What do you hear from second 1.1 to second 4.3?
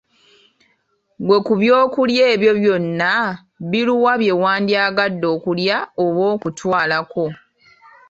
Ggwe ku by'okulya ebyo byonna biruwa